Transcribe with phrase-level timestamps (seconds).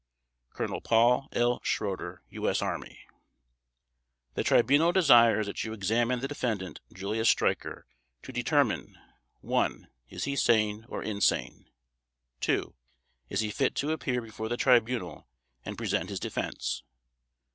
[0.55, 1.61] COLONEL PAUL L.
[1.63, 2.59] SCHROEDER, U.S.
[2.63, 3.05] Army.
[4.33, 7.85] The Tribunal desires that you examine the Defendant JULIUS STREICHER
[8.23, 8.97] to determine:
[9.41, 9.89] 1.
[10.09, 11.69] Is he sane or insane?
[12.39, 12.73] 2.
[13.29, 15.27] Is he fit to appear before the Tribunal
[15.63, 16.81] and present his defense?